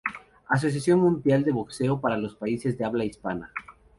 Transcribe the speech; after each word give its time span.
Asociación 0.57 0.99
mundial 0.99 1.43
de 1.43 1.51
boxeo 1.51 2.01
para 2.01 2.17
los 2.17 2.35
países 2.35 2.75
de 2.75 2.85
habla 2.85 3.05
hispana. 3.05 3.51